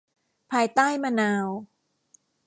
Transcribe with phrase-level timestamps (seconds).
[0.51, 1.47] ภายใต้มะนาว